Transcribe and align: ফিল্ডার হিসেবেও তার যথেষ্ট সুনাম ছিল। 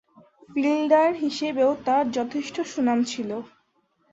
ফিল্ডার 0.49 1.09
হিসেবেও 1.15 1.71
তার 1.85 2.05
যথেষ্ট 2.11 2.55
সুনাম 2.71 2.99
ছিল। 3.03 3.29